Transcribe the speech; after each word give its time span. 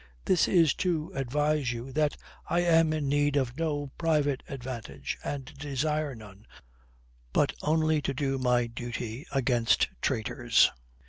This 0.25 0.47
is 0.47 0.73
to 0.81 1.11
advise 1.13 1.71
you 1.71 1.91
that 1.93 2.17
I 2.49 2.61
am 2.61 2.91
in 2.91 3.07
need 3.07 3.35
of 3.35 3.55
no 3.55 3.91
private 3.99 4.41
advantage 4.49 5.15
and 5.23 5.55
desire 5.59 6.15
none, 6.15 6.47
but 7.33 7.53
only 7.61 8.01
to 8.01 8.13
do 8.15 8.39
my 8.39 8.65
duty 8.65 9.27
against 9.31 9.89
traitors." 10.01 10.71